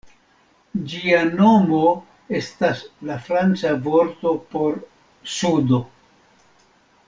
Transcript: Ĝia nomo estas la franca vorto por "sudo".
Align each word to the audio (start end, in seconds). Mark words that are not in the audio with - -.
Ĝia 0.93 1.19
nomo 1.41 1.81
estas 2.41 2.81
la 3.11 3.19
franca 3.29 3.75
vorto 3.85 4.35
por 4.55 4.81
"sudo". 5.37 5.85